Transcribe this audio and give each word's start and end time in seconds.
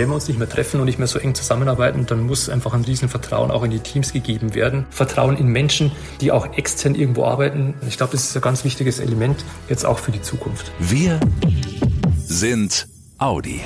wenn 0.00 0.08
wir 0.08 0.14
uns 0.14 0.28
nicht 0.28 0.38
mehr 0.38 0.48
treffen 0.48 0.80
und 0.80 0.86
nicht 0.86 0.98
mehr 0.98 1.06
so 1.06 1.18
eng 1.18 1.34
zusammenarbeiten, 1.34 2.06
dann 2.06 2.24
muss 2.24 2.48
einfach 2.48 2.72
ein 2.72 2.84
Riesenvertrauen 2.84 3.50
auch 3.50 3.64
in 3.64 3.70
die 3.70 3.80
Teams 3.80 4.14
gegeben 4.14 4.54
werden. 4.54 4.86
Vertrauen 4.88 5.36
in 5.36 5.48
Menschen, 5.48 5.92
die 6.22 6.32
auch 6.32 6.56
extern 6.56 6.94
irgendwo 6.94 7.26
arbeiten. 7.26 7.74
Ich 7.86 7.98
glaube, 7.98 8.12
das 8.12 8.24
ist 8.24 8.34
ein 8.34 8.40
ganz 8.40 8.64
wichtiges 8.64 8.98
Element 8.98 9.44
jetzt 9.68 9.84
auch 9.84 9.98
für 9.98 10.10
die 10.10 10.22
Zukunft. 10.22 10.72
Wir 10.78 11.20
sind 12.24 12.88
Audi. 13.18 13.60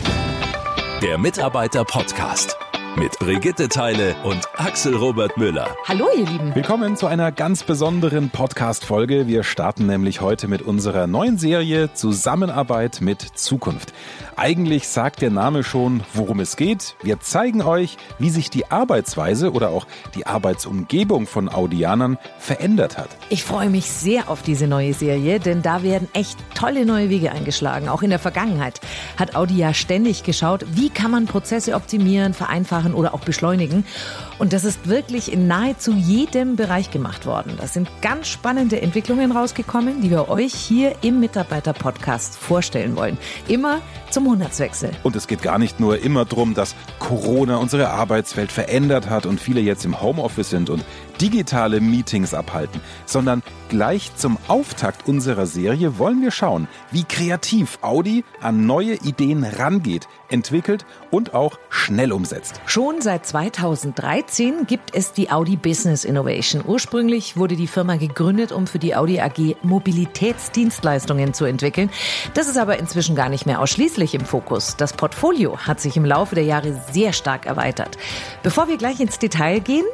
Der 1.02 1.18
Mitarbeiter-Podcast 1.18 2.56
mit 2.96 3.18
Brigitte 3.18 3.68
Teile 3.68 4.14
und 4.22 4.40
Axel 4.56 4.94
Robert 4.94 5.36
Müller. 5.36 5.68
Hallo, 5.88 6.06
ihr 6.16 6.26
Lieben. 6.26 6.54
Willkommen 6.54 6.96
zu 6.96 7.06
einer 7.06 7.32
ganz 7.32 7.64
besonderen 7.64 8.30
Podcast-Folge. 8.30 9.26
Wir 9.26 9.42
starten 9.42 9.86
nämlich 9.86 10.20
heute 10.20 10.46
mit 10.46 10.62
unserer 10.62 11.06
neuen 11.08 11.36
Serie 11.36 11.92
Zusammenarbeit 11.92 13.00
mit 13.00 13.20
Zukunft. 13.20 13.92
Eigentlich 14.36 14.86
sagt 14.88 15.22
der 15.22 15.30
Name 15.30 15.64
schon, 15.64 16.02
worum 16.12 16.38
es 16.40 16.56
geht. 16.56 16.94
Wir 17.02 17.20
zeigen 17.20 17.62
euch, 17.62 17.96
wie 18.18 18.30
sich 18.30 18.50
die 18.50 18.70
Arbeitsweise 18.70 19.52
oder 19.52 19.70
auch 19.70 19.86
die 20.14 20.26
Arbeitsumgebung 20.26 21.26
von 21.26 21.48
Audianern 21.48 22.18
verändert 22.38 22.96
hat. 22.96 23.08
Ich 23.28 23.42
freue 23.42 23.70
mich 23.70 23.90
sehr 23.90 24.28
auf 24.28 24.42
diese 24.42 24.68
neue 24.68 24.94
Serie, 24.94 25.40
denn 25.40 25.62
da 25.62 25.82
werden 25.82 26.08
echt 26.12 26.38
tolle 26.54 26.86
neue 26.86 27.10
Wege 27.10 27.32
eingeschlagen. 27.32 27.88
Auch 27.88 28.02
in 28.02 28.10
der 28.10 28.18
Vergangenheit 28.18 28.80
hat 29.18 29.34
Audi 29.34 29.56
ja 29.56 29.74
ständig 29.74 30.22
geschaut, 30.22 30.64
wie 30.72 30.90
kann 30.90 31.10
man 31.10 31.26
Prozesse 31.26 31.74
optimieren, 31.74 32.34
vereinfachen 32.34 32.83
oder 32.92 33.14
auch 33.14 33.20
beschleunigen. 33.20 33.84
Und 34.38 34.52
das 34.52 34.64
ist 34.64 34.88
wirklich 34.88 35.32
in 35.32 35.46
nahezu 35.46 35.92
jedem 35.92 36.56
Bereich 36.56 36.90
gemacht 36.90 37.24
worden. 37.24 37.54
Da 37.60 37.68
sind 37.68 37.88
ganz 38.02 38.26
spannende 38.26 38.82
Entwicklungen 38.82 39.30
rausgekommen, 39.30 40.00
die 40.02 40.10
wir 40.10 40.28
euch 40.28 40.52
hier 40.54 40.96
im 41.02 41.20
Mitarbeiter-Podcast 41.20 42.36
vorstellen 42.36 42.96
wollen. 42.96 43.16
Immer 43.46 43.80
zum 44.10 44.24
Monatswechsel. 44.24 44.90
Und 45.02 45.14
es 45.14 45.28
geht 45.28 45.42
gar 45.42 45.58
nicht 45.58 45.78
nur 45.78 46.00
immer 46.00 46.24
darum, 46.24 46.54
dass 46.54 46.74
Corona 46.98 47.56
unsere 47.56 47.90
Arbeitswelt 47.90 48.50
verändert 48.50 49.08
hat 49.08 49.26
und 49.26 49.40
viele 49.40 49.60
jetzt 49.60 49.84
im 49.84 50.00
Homeoffice 50.00 50.50
sind 50.50 50.68
und 50.68 50.84
digitale 51.20 51.80
Meetings 51.80 52.34
abhalten, 52.34 52.80
sondern 53.06 53.42
gleich 53.68 54.16
zum 54.16 54.36
Auftakt 54.48 55.06
unserer 55.06 55.46
Serie 55.46 55.98
wollen 55.98 56.22
wir 56.22 56.32
schauen, 56.32 56.66
wie 56.90 57.04
kreativ 57.04 57.78
Audi 57.82 58.24
an 58.40 58.66
neue 58.66 58.94
Ideen 58.94 59.44
rangeht, 59.44 60.08
entwickelt 60.28 60.84
und 61.12 61.34
auch 61.34 61.58
schnell 61.70 62.12
umsetzt. 62.12 62.60
Schon 62.66 63.00
seit 63.00 63.26
2013 63.26 64.23
gibt 64.66 64.94
es 64.94 65.12
die 65.12 65.30
Audi 65.30 65.56
Business 65.56 66.04
Innovation. 66.04 66.62
Ursprünglich 66.66 67.36
wurde 67.36 67.56
die 67.56 67.66
Firma 67.66 67.96
gegründet, 67.96 68.52
um 68.52 68.66
für 68.66 68.78
die 68.78 68.96
Audi 68.96 69.20
AG 69.20 69.56
Mobilitätsdienstleistungen 69.62 71.34
zu 71.34 71.44
entwickeln. 71.44 71.90
Das 72.34 72.48
ist 72.48 72.58
aber 72.58 72.78
inzwischen 72.78 73.14
gar 73.14 73.28
nicht 73.28 73.46
mehr 73.46 73.60
ausschließlich 73.60 74.14
im 74.14 74.24
Fokus. 74.24 74.76
Das 74.76 74.92
Portfolio 74.92 75.58
hat 75.58 75.80
sich 75.80 75.96
im 75.96 76.04
Laufe 76.04 76.34
der 76.34 76.44
Jahre 76.44 76.80
sehr 76.92 77.12
stark 77.12 77.46
erweitert. 77.46 77.96
Bevor 78.42 78.68
wir 78.68 78.76
gleich 78.76 79.00
ins 79.00 79.18
Detail 79.18 79.60
gehen, 79.60 79.84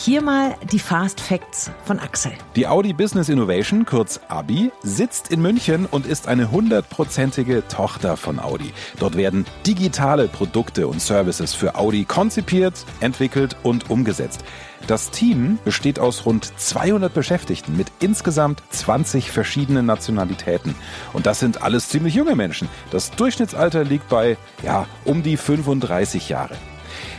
hier 0.00 0.22
mal 0.22 0.54
die 0.72 0.78
Fast 0.78 1.20
Facts 1.20 1.70
von 1.84 1.98
Axel. 1.98 2.32
Die 2.56 2.66
Audi 2.66 2.94
Business 2.94 3.28
Innovation, 3.28 3.84
kurz 3.84 4.18
ABI, 4.28 4.72
sitzt 4.82 5.30
in 5.30 5.42
München 5.42 5.84
und 5.84 6.06
ist 6.06 6.26
eine 6.26 6.50
hundertprozentige 6.50 7.68
Tochter 7.68 8.16
von 8.16 8.38
Audi. 8.38 8.72
Dort 8.98 9.16
werden 9.16 9.44
digitale 9.66 10.28
Produkte 10.28 10.88
und 10.88 11.02
Services 11.02 11.54
für 11.54 11.74
Audi 11.74 12.06
konzipiert, 12.06 12.86
entwickelt 13.00 13.56
und 13.62 13.90
umgesetzt. 13.90 14.42
Das 14.86 15.10
Team 15.10 15.58
besteht 15.66 15.98
aus 15.98 16.24
rund 16.24 16.50
200 16.58 17.12
Beschäftigten 17.12 17.76
mit 17.76 17.88
insgesamt 18.00 18.62
20 18.70 19.30
verschiedenen 19.30 19.84
Nationalitäten. 19.84 20.74
Und 21.12 21.26
das 21.26 21.40
sind 21.40 21.62
alles 21.62 21.90
ziemlich 21.90 22.14
junge 22.14 22.36
Menschen. 22.36 22.68
Das 22.90 23.10
Durchschnittsalter 23.10 23.84
liegt 23.84 24.08
bei, 24.08 24.38
ja, 24.62 24.86
um 25.04 25.22
die 25.22 25.36
35 25.36 26.30
Jahre. 26.30 26.56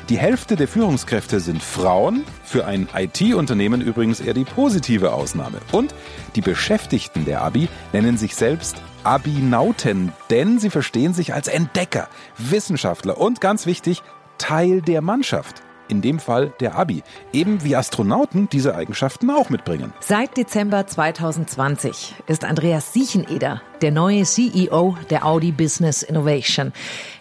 Die 0.10 0.18
Hälfte 0.18 0.56
der 0.56 0.68
Führungskräfte 0.68 1.40
sind 1.40 1.62
Frauen, 1.62 2.24
für 2.44 2.66
ein 2.66 2.88
IT-Unternehmen 2.96 3.82
übrigens 3.82 4.20
eher 4.20 4.34
die 4.34 4.44
positive 4.44 5.14
Ausnahme. 5.14 5.58
Und 5.72 5.96
die 6.36 6.42
Beschäftigten 6.42 7.26
der 7.26 7.42
Abi 7.42 7.70
nennen 7.94 8.18
sich 8.18 8.36
selbst 8.36 8.78
Abinauten, 9.04 10.12
denn 10.30 10.60
sie 10.60 10.70
verstehen 10.70 11.14
sich 11.14 11.34
als 11.34 11.48
Entdecker, 11.48 12.08
Wissenschaftler 12.38 13.18
und 13.18 13.42
ganz 13.42 13.66
wichtig, 13.66 14.04
Teil 14.38 14.82
der 14.82 15.02
Mannschaft 15.02 15.64
in 15.88 16.02
dem 16.02 16.20
Fall 16.20 16.54
der 16.60 16.76
Abi, 16.76 17.04
eben 17.34 17.64
wie 17.64 17.76
Astronauten 17.76 18.48
diese 18.50 18.76
Eigenschaften 18.76 19.30
auch 19.30 19.50
mitbringen. 19.50 19.94
Seit 20.00 20.38
Dezember 20.38 20.88
2020 20.88 22.16
ist 22.28 22.46
Andreas 22.46 22.94
Siecheneder 22.94 23.62
der 23.82 23.92
neue 23.92 24.24
CEO 24.24 24.98
der 25.10 25.26
Audi 25.26 25.52
Business 25.52 26.04
Innovation. 26.04 26.72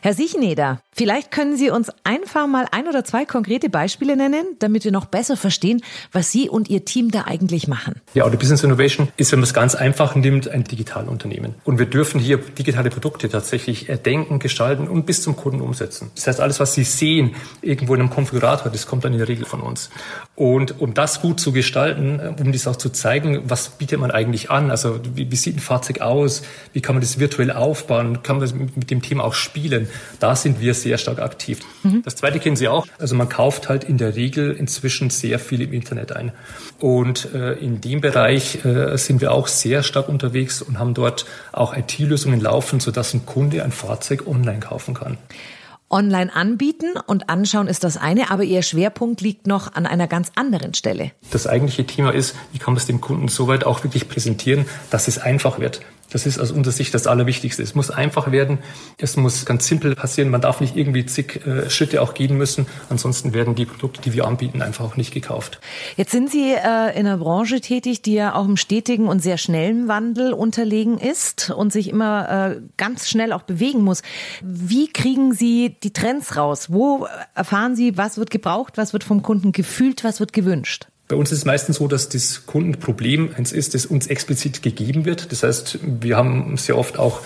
Herr 0.03 0.15
Siecheneder, 0.15 0.81
vielleicht 0.93 1.31
können 1.31 1.57
Sie 1.57 1.71
uns 1.71 1.91
einfach 2.05 2.47
mal 2.47 2.67
ein 2.71 2.89
oder 2.89 3.05
zwei 3.05 3.27
konkrete 3.27 3.69
Beispiele 3.69 4.17
nennen, 4.17 4.57
damit 4.59 4.85
wir 4.85 4.93
noch 4.93 5.05
besser 5.05 5.37
verstehen, 5.37 5.83
was 6.13 6.33
Sie 6.33 6.49
und 6.49 6.71
Ihr 6.71 6.87
Team 6.87 7.11
da 7.11 7.25
eigentlich 7.27 7.69
machen. 7.69 8.01
Die 8.15 8.23
Audi 8.23 8.39
Business 8.39 8.63
Innovation 8.63 9.09
ist, 9.19 9.31
wenn 9.33 9.41
man 9.41 9.45
es 9.45 9.53
ganz 9.53 9.75
einfach 9.75 10.15
nimmt, 10.15 10.49
ein 10.49 10.65
Digitalunternehmen. 10.65 11.55
Und 11.65 11.79
wir 11.79 11.87
dürfen 11.87 12.19
hier 12.19 12.39
digitale 12.39 12.89
Produkte 12.89 13.29
tatsächlich 13.29 13.91
erdenken, 13.91 14.39
gestalten 14.39 14.89
und 14.89 15.05
bis 15.05 15.23
zum 15.23 15.37
Kunden 15.37 15.61
umsetzen. 15.61 16.11
Das 16.15 16.27
heißt, 16.27 16.41
alles, 16.41 16.61
was 16.61 16.73
Sie 16.75 16.85
sehen, 16.85 17.35
irgendwo 17.61 17.95
in 17.95 18.01
einem 18.01 18.11
Konfigurator, 18.11 18.73
das 18.73 18.87
kommt 18.87 19.05
dann 19.05 19.13
in 19.13 19.19
der 19.19 19.29
Regel 19.29 19.45
von 19.45 19.61
uns. 19.61 19.91
Und 20.35 20.81
um 20.81 20.95
das 20.95 21.21
gut 21.21 21.41
zu 21.41 21.53
gestalten, 21.53 22.21
um 22.39 22.53
dies 22.53 22.67
auch 22.67 22.77
zu 22.77 22.89
zeigen, 22.89 23.43
was 23.45 23.69
bietet 23.69 24.01
man 24.01 24.11
eigentlich 24.11 24.51
an? 24.51 24.71
Also 24.71 24.99
wie, 25.15 25.31
wie 25.31 25.37
sieht 25.37 25.57
ein 25.57 25.61
Fahrzeug 25.61 26.01
aus? 26.01 26.43
Wie 26.73 26.81
kann 26.81 26.95
man 26.95 27.01
das 27.01 27.19
virtuell 27.19 27.51
aufbauen? 27.51 28.23
Kann 28.23 28.37
man 28.37 28.41
das 28.43 28.55
mit 28.55 28.91
dem 28.91 29.03
Thema 29.03 29.25
auch 29.25 29.35
spielen? 29.35 29.89
Da 30.19 30.37
sind 30.37 30.61
wir 30.61 30.75
sehr 30.75 30.99
stark 30.99 31.19
aktiv. 31.19 31.61
Mhm. 31.83 32.03
Das 32.03 32.17
zweite 32.17 32.39
kennen 32.39 32.57
Sie 32.57 32.69
auch. 32.69 32.87
Also 32.99 33.15
man 33.15 33.29
kauft 33.29 33.69
halt 33.69 33.85
in 33.85 33.99
der 33.99 34.17
Regel 34.17 34.53
inzwischen 34.53 35.11
sehr 35.11 35.39
viel 35.39 35.61
im 35.63 35.73
Internet 35.73 36.13
ein. 36.13 36.33
Und 36.79 37.33
äh, 37.35 37.53
in 37.55 37.81
dem 37.81 38.01
Bereich 38.01 38.65
äh, 38.65 38.97
sind 38.97 39.21
wir 39.21 39.33
auch 39.33 39.49
sehr 39.49 39.83
stark 39.83 40.09
unterwegs 40.09 40.63
und 40.63 40.79
haben 40.79 40.95
dort 40.95 41.27
auch 41.53 41.77
IT-Lösungen 41.77 42.41
laufen, 42.41 42.81
sodass 42.81 43.15
ein 43.15 43.27
Kunde 43.27 43.65
ein 43.65 43.73
Fahrzeug 43.73 44.27
online 44.27 44.61
kaufen 44.61 44.95
kann. 44.95 45.19
Online 45.93 46.33
anbieten 46.33 46.93
und 47.09 47.29
anschauen 47.29 47.67
ist 47.67 47.83
das 47.83 47.97
eine, 47.97 48.31
aber 48.31 48.45
Ihr 48.45 48.63
Schwerpunkt 48.63 49.21
liegt 49.21 49.49
noch 49.49 49.75
an 49.75 49.87
einer 49.87 50.07
ganz 50.07 50.31
anderen 50.37 50.73
Stelle. 50.73 51.11
Das 51.33 51.49
eigentliche 51.49 51.85
Thema 51.85 52.15
ist, 52.15 52.37
wie 52.53 52.59
kann 52.59 52.75
man 52.75 52.79
es 52.79 52.87
dem 52.87 53.01
Kunden 53.01 53.27
so 53.27 53.49
weit 53.49 53.65
auch 53.65 53.83
wirklich 53.83 54.09
präsentieren, 54.09 54.67
dass 54.91 55.09
es 55.09 55.19
einfach 55.19 55.59
wird. 55.59 55.81
Das 56.11 56.27
ist 56.27 56.39
aus 56.39 56.51
unserer 56.51 56.73
Sicht 56.73 56.93
das 56.95 57.07
Allerwichtigste. 57.07 57.63
Es 57.63 57.75
muss 57.75 57.91
einfach 57.91 58.31
werden. 58.33 58.59
Es 58.99 59.17
muss 59.17 59.45
ganz 59.47 59.67
simpel 59.67 59.95
passieren. 59.95 60.31
Man 60.31 60.41
darf 60.41 60.61
nicht 60.61 60.77
irgendwie 60.77 61.07
zig 61.07 61.47
äh, 61.47 61.71
Schritte 61.71 62.03
auch 62.03 62.15
gehen 62.15 62.37
müssen. 62.37 62.67
Ansonsten 62.89 63.33
werden 63.33 63.55
die 63.55 63.65
Produkte, 63.65 64.01
die 64.03 64.13
wir 64.13 64.27
anbieten, 64.27 64.63
einfach 64.63 64.85
auch 64.85 64.97
nicht 64.97 65.15
gekauft. 65.15 65.61
Jetzt 65.97 66.11
sind 66.11 66.31
Sie 66.31 66.53
äh, 66.53 66.99
in 66.99 67.07
einer 67.07 67.19
Branche 67.19 67.61
tätig, 67.61 68.03
die 68.03 68.15
ja 68.15 68.35
auch 68.35 68.47
im 68.47 68.57
stetigen 68.57 69.07
und 69.09 69.21
sehr 69.21 69.39
schnellen 69.39 69.89
Wandel 69.89 70.33
unterlegen 70.33 70.99
ist 70.99 71.51
und 71.51 71.73
sich 71.73 71.89
immer 71.89 72.51
äh, 72.51 72.61
ganz 72.77 73.09
schnell 73.09 73.33
auch 73.33 73.43
bewegen 73.43 73.83
muss. 73.83 74.03
Wie 74.43 74.93
kriegen 74.93 75.33
Sie 75.33 75.77
die 75.83 75.93
Trends 75.93 76.37
raus? 76.37 76.73
Wo 76.73 77.07
erfahren 77.35 77.77
Sie, 77.77 77.97
was 77.97 78.19
wird 78.19 78.31
gebraucht, 78.31 78.75
was 78.77 78.93
wird 78.93 79.05
vom 79.05 79.23
Kunden 79.23 79.53
gefühlt, 79.53 80.05
was 80.05 80.21
wird 80.21 80.33
gewünscht? 80.33 80.89
Bei 81.11 81.17
uns 81.17 81.33
ist 81.33 81.39
es 81.39 81.45
meistens 81.45 81.79
so, 81.79 81.89
dass 81.89 82.09
das 82.09 82.47
Kundenproblem 82.47 83.35
eins 83.37 83.51
ist, 83.51 83.75
das 83.75 83.85
uns 83.85 84.07
explizit 84.07 84.63
gegeben 84.63 85.05
wird. 85.05 85.33
Das 85.33 85.43
heißt, 85.43 85.81
wir 85.83 86.17
haben 86.17 86.57
sehr 86.57 86.79
oft 86.79 87.01
auch 87.01 87.23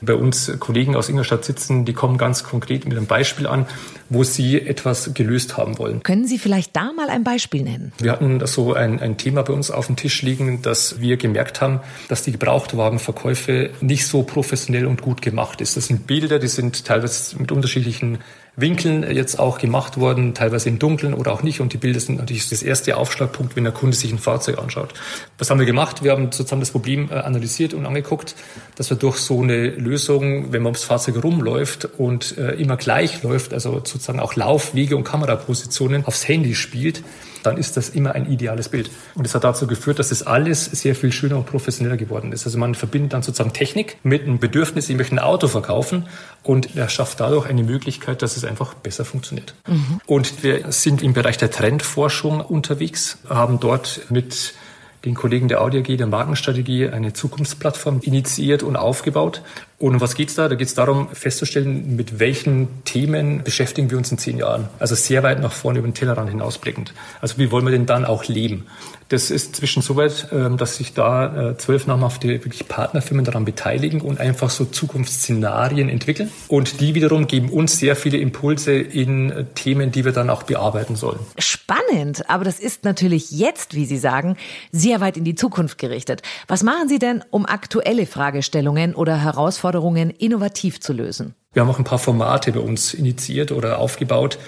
bei 0.00 0.14
uns 0.14 0.52
Kollegen 0.58 0.96
aus 0.96 1.08
Ingolstadt 1.08 1.44
sitzen, 1.44 1.84
die 1.84 1.92
kommen 1.92 2.18
ganz 2.18 2.42
konkret 2.42 2.84
mit 2.84 2.96
einem 2.96 3.06
Beispiel 3.06 3.46
an, 3.46 3.66
wo 4.10 4.24
sie 4.24 4.60
etwas 4.60 5.12
gelöst 5.14 5.56
haben 5.56 5.78
wollen. 5.78 6.02
Können 6.02 6.26
Sie 6.26 6.38
vielleicht 6.38 6.74
da 6.74 6.92
mal 6.92 7.10
ein 7.10 7.24
Beispiel 7.24 7.62
nennen? 7.62 7.92
Wir 7.98 8.12
hatten 8.12 8.44
so 8.46 8.74
ein, 8.74 9.00
ein 9.00 9.16
Thema 9.16 9.42
bei 9.42 9.52
uns 9.52 9.70
auf 9.70 9.86
dem 9.86 9.96
Tisch 9.96 10.22
liegen, 10.22 10.62
dass 10.62 11.00
wir 11.00 11.16
gemerkt 11.16 11.60
haben, 11.60 11.80
dass 12.08 12.22
die 12.22 12.32
Gebrauchtwagenverkäufe 12.32 13.70
nicht 13.80 14.06
so 14.06 14.22
professionell 14.22 14.86
und 14.86 15.02
gut 15.02 15.22
gemacht 15.22 15.60
ist. 15.60 15.76
Das 15.76 15.86
sind 15.86 16.06
Bilder, 16.06 16.38
die 16.38 16.48
sind 16.48 16.84
teilweise 16.84 17.38
mit 17.38 17.52
unterschiedlichen 17.52 18.18
Winkeln 18.58 19.04
jetzt 19.14 19.38
auch 19.38 19.58
gemacht 19.58 19.98
worden, 19.98 20.34
teilweise 20.34 20.68
im 20.68 20.80
Dunkeln 20.80 21.14
oder 21.14 21.32
auch 21.32 21.44
nicht. 21.44 21.60
Und 21.60 21.72
die 21.72 21.76
Bilder 21.76 22.00
sind 22.00 22.18
natürlich 22.18 22.48
das 22.48 22.62
erste 22.62 22.96
Aufschlagpunkt, 22.96 23.54
wenn 23.54 23.62
der 23.62 23.72
Kunde 23.72 23.96
sich 23.96 24.10
ein 24.10 24.18
Fahrzeug 24.18 24.58
anschaut. 24.58 24.94
Was 25.38 25.48
haben 25.48 25.60
wir 25.60 25.66
gemacht? 25.66 26.02
Wir 26.02 26.10
haben 26.10 26.32
sozusagen 26.32 26.60
das 26.60 26.72
Problem 26.72 27.08
äh, 27.10 27.14
analysiert 27.14 27.72
und 27.72 27.86
angeguckt, 27.86 28.34
dass 28.74 28.90
wir 28.90 28.96
durch 28.96 29.18
so 29.18 29.42
eine 29.42 29.68
Lösung, 29.68 30.52
wenn 30.52 30.62
man 30.62 30.72
ums 30.72 30.82
Fahrzeug 30.82 31.22
rumläuft 31.22 31.88
und 31.98 32.36
äh, 32.36 32.54
immer 32.54 32.76
gleich 32.76 33.22
läuft, 33.22 33.54
also 33.54 33.78
sozusagen 33.98 34.20
auch 34.20 34.34
Laufwege 34.36 34.96
und 34.96 35.04
Kamerapositionen 35.04 36.04
aufs 36.06 36.26
Handy 36.26 36.54
spielt, 36.54 37.02
dann 37.42 37.56
ist 37.56 37.76
das 37.76 37.88
immer 37.88 38.12
ein 38.12 38.30
ideales 38.30 38.68
Bild. 38.68 38.90
Und 39.14 39.24
das 39.24 39.34
hat 39.34 39.44
dazu 39.44 39.66
geführt, 39.66 39.98
dass 39.98 40.08
das 40.08 40.22
alles 40.22 40.64
sehr 40.64 40.94
viel 40.94 41.12
schöner 41.12 41.36
und 41.36 41.46
professioneller 41.46 41.96
geworden 41.96 42.32
ist. 42.32 42.46
Also 42.46 42.58
man 42.58 42.74
verbindet 42.74 43.12
dann 43.12 43.22
sozusagen 43.22 43.52
Technik 43.52 43.96
mit 44.02 44.22
einem 44.22 44.38
Bedürfnis, 44.38 44.88
ich 44.88 44.96
möchte 44.96 45.14
ein 45.14 45.18
Auto 45.18 45.48
verkaufen 45.48 46.06
und 46.42 46.76
er 46.76 46.88
schafft 46.88 47.20
dadurch 47.20 47.46
eine 47.46 47.62
Möglichkeit, 47.62 48.22
dass 48.22 48.36
es 48.36 48.44
einfach 48.44 48.74
besser 48.74 49.04
funktioniert. 49.04 49.54
Mhm. 49.66 50.00
Und 50.06 50.42
wir 50.42 50.72
sind 50.72 51.02
im 51.02 51.12
Bereich 51.12 51.38
der 51.38 51.50
Trendforschung 51.50 52.40
unterwegs, 52.40 53.18
haben 53.28 53.60
dort 53.60 54.02
mit 54.10 54.54
den 55.04 55.14
Kollegen 55.14 55.48
der 55.48 55.60
Audi 55.60 55.78
AG 55.78 55.96
der 55.96 56.06
Markenstrategie 56.06 56.88
eine 56.88 57.12
Zukunftsplattform 57.12 58.00
initiiert 58.02 58.62
und 58.62 58.76
aufgebaut, 58.76 59.42
Und 59.80 59.94
um 59.94 60.00
was 60.00 60.16
geht's 60.16 60.34
da? 60.34 60.48
Da 60.48 60.56
geht's 60.56 60.74
darum, 60.74 61.08
festzustellen, 61.12 61.94
mit 61.94 62.18
welchen 62.18 62.82
Themen 62.84 63.44
beschäftigen 63.44 63.92
wir 63.92 63.96
uns 63.96 64.10
in 64.10 64.18
zehn 64.18 64.36
Jahren. 64.36 64.68
Also 64.80 64.96
sehr 64.96 65.22
weit 65.22 65.40
nach 65.40 65.52
vorne 65.52 65.78
über 65.78 65.86
den 65.86 65.94
Tellerrand 65.94 66.30
hinausblickend. 66.30 66.92
Also 67.20 67.38
wie 67.38 67.52
wollen 67.52 67.64
wir 67.64 67.70
denn 67.70 67.86
dann 67.86 68.04
auch 68.04 68.24
leben? 68.24 68.66
Das 69.08 69.30
ist 69.30 69.56
zwischen 69.56 69.80
soweit, 69.80 70.28
ähm, 70.32 70.56
dass 70.58 70.76
sich 70.76 70.94
da 70.94 71.50
äh, 71.50 71.56
zwölf 71.56 71.86
namhafte 71.86 72.28
wirklich 72.28 72.66
Partnerfirmen 72.66 73.24
daran 73.24 73.44
beteiligen 73.44 74.00
und 74.00 74.20
einfach 74.20 74.50
so 74.50 74.64
Zukunftsszenarien 74.64 75.88
entwickeln. 75.88 76.30
Und 76.48 76.80
die 76.80 76.94
wiederum 76.94 77.26
geben 77.26 77.48
uns 77.48 77.78
sehr 77.78 77.96
viele 77.96 78.18
Impulse 78.18 78.72
in 78.72 79.30
äh, 79.30 79.44
Themen, 79.54 79.92
die 79.92 80.04
wir 80.04 80.12
dann 80.12 80.28
auch 80.28 80.42
bearbeiten 80.42 80.96
sollen. 80.96 81.20
Spannend, 81.38 82.28
aber 82.28 82.44
das 82.44 82.58
ist 82.58 82.84
natürlich 82.84 83.30
jetzt, 83.30 83.74
wie 83.74 83.86
Sie 83.86 83.96
sagen, 83.96 84.36
sehr 84.72 85.00
weit 85.00 85.16
in 85.16 85.24
die 85.24 85.36
Zukunft 85.36 85.78
gerichtet. 85.78 86.22
Was 86.48 86.62
machen 86.62 86.88
Sie 86.88 86.98
denn, 86.98 87.24
um 87.30 87.46
aktuelle 87.46 88.04
Fragestellungen 88.04 88.94
oder 88.94 89.16
Herausforderungen 89.16 89.67
innovativ 90.10 90.80
zu 90.80 90.92
lösen? 90.92 91.34
Wir 91.52 91.62
haben 91.62 91.70
auch 91.70 91.78
ein 91.78 91.84
paar 91.84 91.98
Formate 91.98 92.52
bei 92.52 92.60
uns 92.60 92.94
initiiert 92.94 93.52
oder 93.52 93.78
aufgebaut, 93.78 94.38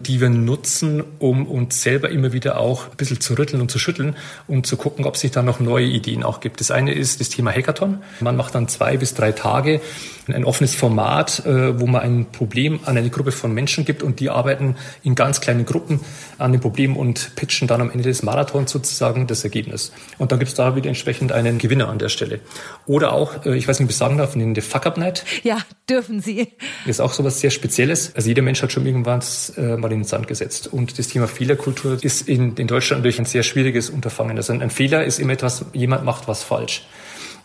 die 0.00 0.20
wir 0.20 0.28
nutzen, 0.28 1.02
um 1.18 1.46
uns 1.46 1.82
selber 1.82 2.10
immer 2.10 2.32
wieder 2.32 2.58
auch 2.58 2.86
ein 2.90 2.96
bisschen 2.96 3.20
zu 3.20 3.34
rütteln 3.34 3.60
und 3.60 3.70
zu 3.70 3.78
schütteln 3.78 4.16
und 4.46 4.66
zu 4.66 4.76
gucken, 4.76 5.04
ob 5.04 5.16
sich 5.16 5.30
da 5.30 5.42
noch 5.42 5.60
neue 5.60 5.86
Ideen 5.86 6.22
auch 6.22 6.40
gibt. 6.40 6.60
Das 6.60 6.70
eine 6.70 6.92
ist 6.92 7.20
das 7.20 7.28
Thema 7.28 7.50
Hackathon. 7.52 7.98
Man 8.20 8.36
macht 8.36 8.54
dann 8.54 8.68
zwei 8.68 8.96
bis 8.96 9.14
drei 9.14 9.32
Tage 9.32 9.80
ein 10.34 10.44
offenes 10.44 10.74
Format, 10.74 11.44
äh, 11.46 11.80
wo 11.80 11.86
man 11.86 12.02
ein 12.02 12.26
Problem 12.30 12.80
an 12.84 12.96
eine 12.96 13.10
Gruppe 13.10 13.32
von 13.32 13.52
Menschen 13.52 13.84
gibt 13.84 14.02
und 14.02 14.20
die 14.20 14.30
arbeiten 14.30 14.76
in 15.02 15.14
ganz 15.14 15.40
kleinen 15.40 15.64
Gruppen 15.64 16.00
an 16.38 16.52
dem 16.52 16.60
Problem 16.60 16.96
und 16.96 17.34
pitchen 17.34 17.66
dann 17.68 17.80
am 17.80 17.90
Ende 17.90 18.04
des 18.04 18.22
Marathons 18.22 18.70
sozusagen 18.70 19.26
das 19.26 19.44
Ergebnis. 19.44 19.92
Und 20.18 20.32
dann 20.32 20.38
gibt 20.38 20.50
es 20.50 20.54
da 20.54 20.76
wieder 20.76 20.88
entsprechend 20.88 21.32
einen 21.32 21.58
Gewinner 21.58 21.88
an 21.88 21.98
der 21.98 22.08
Stelle. 22.08 22.40
Oder 22.86 23.12
auch, 23.12 23.46
äh, 23.46 23.56
ich 23.56 23.66
weiß 23.66 23.78
nicht, 23.78 23.86
ob 23.86 23.90
ich 23.90 23.96
sagen 23.96 24.18
darf, 24.18 24.34
in 24.34 24.54
der 24.54 24.62
Fuck 24.62 24.86
Up 24.86 24.98
Night. 24.98 25.24
Ja, 25.42 25.58
dürfen 25.88 26.20
Sie. 26.20 26.48
Das 26.84 26.96
ist 26.96 27.00
auch 27.00 27.12
so 27.12 27.24
was 27.24 27.40
sehr 27.40 27.50
Spezielles. 27.50 28.14
Also 28.14 28.28
jeder 28.28 28.42
Mensch 28.42 28.62
hat 28.62 28.72
schon 28.72 28.86
irgendwann 28.86 29.20
äh, 29.56 29.76
mal 29.88 29.94
in 29.94 30.00
den 30.00 30.06
Sand 30.06 30.28
gesetzt. 30.28 30.66
Und 30.72 30.98
das 30.98 31.08
Thema 31.08 31.26
Fehlerkultur 31.26 31.98
ist 32.00 32.28
in, 32.28 32.54
in 32.56 32.66
Deutschland 32.66 33.00
natürlich 33.00 33.18
ein 33.18 33.24
sehr 33.24 33.42
schwieriges 33.42 33.90
Unterfangen. 33.90 34.36
Also 34.36 34.52
ein, 34.52 34.62
ein 34.62 34.70
Fehler 34.70 35.04
ist 35.04 35.18
immer 35.18 35.32
etwas, 35.32 35.64
jemand 35.72 36.04
macht 36.04 36.28
was 36.28 36.42
falsch 36.42 36.86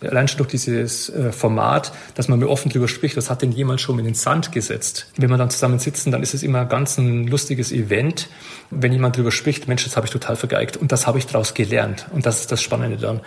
allein 0.06 0.28
schon 0.28 0.38
durch 0.38 0.50
dieses 0.50 1.10
äh, 1.10 1.32
Format, 1.32 1.92
dass 2.16 2.28
man 2.28 2.40
mir 2.40 2.50
offen 2.50 2.70
drüber 2.70 2.88
spricht, 2.88 3.18
was 3.18 3.30
hat 3.30 3.42
denn 3.42 3.52
jemand 3.52 3.82
schon 3.82 4.00
in 4.00 4.06
den 4.06 4.14
Sand 4.14 4.52
gesetzt? 4.52 5.08
Wenn 5.18 5.30
wir 5.30 5.38
dann 5.38 5.50
zusammen 5.50 5.80
sitzen, 5.80 6.12
dann 6.12 6.22
ist 6.24 6.34
es 6.34 6.44
immer 6.44 6.66
ganz 6.66 6.98
ein 6.98 7.28
lustiges 7.28 7.72
Event, 7.72 8.30
wenn 8.70 8.92
jemand 8.92 9.18
drüber 9.18 9.32
spricht, 9.32 9.68
Mensch, 9.68 9.84
das 9.84 9.96
habe 9.96 10.08
ich 10.08 10.12
total 10.12 10.36
vergeigt 10.36 10.78
und 10.78 10.92
das 10.92 11.08
habe 11.08 11.20
ich 11.20 11.28
daraus 11.28 11.54
gelernt 11.54 12.08
und 12.12 12.26
das 12.26 12.42
ist 12.42 12.52
das 12.52 12.62
Spannende 12.62 12.98
dann, 12.98 13.22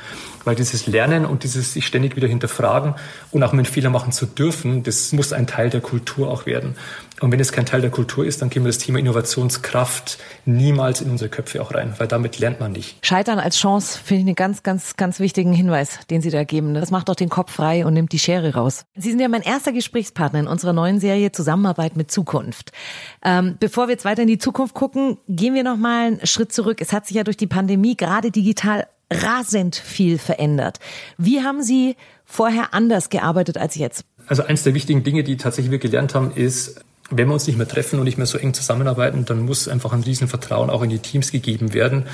weil 0.45 0.55
dieses 0.55 0.87
Lernen 0.87 1.25
und 1.25 1.45
dieses 1.45 1.73
sich 1.73 1.87
ständig 1.87 2.17
wieder 2.17 2.29
hinterfragen 2.29 2.95
und 3.31 3.43
auch 3.43 3.53
mit 3.53 3.69
Fehler 3.69 3.91
machen 3.91 4.13
zu 4.13 4.27
dürfen, 4.27 4.83
das 4.83 5.13
muss 5.13 5.33
ein 5.33 5.47
Teil 5.47 5.71
der 5.71 5.81
Kultur 5.81 6.31
auch 6.31 6.47
werden. 6.47 6.77
Und 7.21 7.33
wenn 7.33 7.41
es 7.41 7.51
kein 7.51 7.65
Teil 7.65 7.81
der 7.81 7.91
Kultur 7.91 8.27
ist, 8.27 8.43
dann 8.43 8.51
gehen 8.51 8.63
wir 8.65 8.69
das 8.69 8.79
Thema 8.79 8.99
Innovationskraft 8.99 10.19
niemals 10.45 11.01
in 11.01 11.11
unsere 11.11 11.31
Köpfe 11.31 11.63
auch 11.63 11.73
rein, 11.73 11.95
weil 11.97 12.09
damit 12.09 12.39
lernt 12.39 12.61
man 12.61 12.73
nicht. 12.73 12.99
Scheitern 13.07 13.39
als 13.39 13.57
Chance 13.57 13.99
finde 14.03 14.21
ich 14.21 14.27
einen 14.27 14.35
ganz, 14.35 14.63
ganz, 14.63 14.97
ganz 14.97 15.19
wichtigen 15.19 15.53
Hinweis, 15.53 15.99
den 16.11 16.21
Sie 16.21 16.31
da 16.31 16.45
geben. 16.45 16.66
Das 16.75 16.91
macht 16.91 17.09
doch 17.09 17.15
den 17.15 17.29
Kopf 17.29 17.53
frei 17.53 17.87
und 17.87 17.95
nimmt 17.95 18.13
die 18.13 18.19
Schere 18.19 18.55
raus. 18.55 18.85
Sie 18.97 19.11
sind 19.11 19.21
ja 19.21 19.29
mein 19.29 19.43
erster 19.43 19.73
Gesprächspartner 19.73 20.41
in 20.41 20.47
unserer 20.47 20.73
neuen 20.73 21.01
Serie 21.01 21.33
Zusammenarbeit 21.33 21.97
mit 21.97 22.11
Zukunft. 22.11 22.73
Ähm, 23.25 23.57
bevor 23.59 23.89
wir 23.89 23.93
jetzt 23.93 24.05
weiter 24.05 24.23
in 24.23 24.29
die 24.29 24.39
Zukunft 24.39 24.75
gucken, 24.75 25.19
gehen 25.29 25.55
wir 25.55 25.65
noch 25.65 25.77
mal 25.77 26.07
einen 26.07 26.27
Schritt 26.27 26.53
zurück. 26.53 26.81
Es 26.81 26.93
hat 26.93 27.07
sich 27.07 27.17
ja 27.17 27.25
durch 27.25 27.37
die 27.37 27.47
Pandemie 27.47 27.97
gerade 27.97 28.31
digital 28.31 28.87
rasend 29.13 29.77
viel 29.77 30.19
verändert. 30.19 30.79
Wie 31.17 31.43
haben 31.43 31.63
Sie 31.63 31.97
vorher 32.25 32.75
anders 32.75 33.09
gearbeitet 33.09 33.57
als 33.57 33.77
jetzt? 33.77 34.05
Also 34.27 34.43
eins 34.43 34.65
der 34.65 34.75
wichtigen 34.75 35.05
Dinge, 35.05 35.23
die 35.23 35.37
tatsächlich 35.37 35.71
wir 35.71 35.79
gelernt 35.79 36.15
haben, 36.15 36.33
ist, 36.33 36.81
wenn 37.11 37.29
wir 37.29 37.35
uns 37.35 37.47
nicht 37.47 37.57
mehr 37.57 37.69
treffen 37.69 37.99
und 37.99 38.05
nicht 38.05 38.19
mehr 38.19 38.27
so 38.27 38.39
eng 38.39 38.53
zusammenarbeiten, 38.53 39.25
dann 39.25 39.45
muss 39.45 39.69
einfach 39.69 39.93
ein 39.93 40.03
Riesenvertrauen 40.03 40.71
auch 40.71 40.83
in 40.83 40.91
die 40.91 40.99
Teams 40.99 41.31
gegeben 41.31 41.73
werden, 41.73 42.07